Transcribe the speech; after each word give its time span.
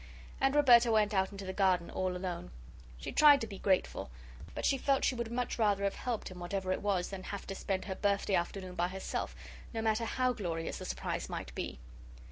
And 0.39 0.55
Roberta 0.55 0.91
went 0.91 1.13
out 1.13 1.31
into 1.31 1.45
the 1.45 1.53
garden 1.53 1.91
all 1.91 2.17
alone. 2.17 2.49
She 2.97 3.11
tried 3.11 3.39
to 3.41 3.45
be 3.45 3.59
grateful, 3.59 4.09
but 4.55 4.65
she 4.65 4.79
felt 4.79 5.05
she 5.05 5.13
would 5.13 5.31
much 5.31 5.59
rather 5.59 5.83
have 5.83 5.93
helped 5.93 6.31
in 6.31 6.39
whatever 6.39 6.71
it 6.71 6.81
was 6.81 7.09
than 7.11 7.21
have 7.21 7.45
to 7.45 7.53
spend 7.53 7.85
her 7.85 7.93
birthday 7.93 8.33
afternoon 8.33 8.73
by 8.73 8.87
herself, 8.87 9.35
no 9.75 9.79
matter 9.83 10.05
how 10.05 10.33
glorious 10.33 10.79
the 10.79 10.85
surprise 10.85 11.29
might 11.29 11.53
be. 11.53 11.77